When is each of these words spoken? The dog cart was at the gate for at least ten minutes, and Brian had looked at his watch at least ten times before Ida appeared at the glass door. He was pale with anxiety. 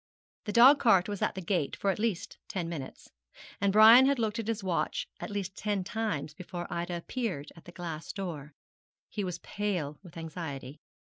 The 0.45 0.51
dog 0.51 0.79
cart 0.79 1.07
was 1.07 1.21
at 1.21 1.35
the 1.35 1.43
gate 1.43 1.75
for 1.75 1.91
at 1.91 1.99
least 1.99 2.39
ten 2.47 2.67
minutes, 2.67 3.11
and 3.61 3.71
Brian 3.71 4.07
had 4.07 4.17
looked 4.17 4.39
at 4.39 4.47
his 4.47 4.63
watch 4.63 5.07
at 5.19 5.29
least 5.29 5.55
ten 5.55 5.83
times 5.83 6.33
before 6.33 6.65
Ida 6.73 6.95
appeared 6.97 7.51
at 7.55 7.65
the 7.65 7.71
glass 7.71 8.11
door. 8.11 8.55
He 9.09 9.23
was 9.23 9.37
pale 9.37 9.99
with 10.01 10.17
anxiety. 10.17 10.81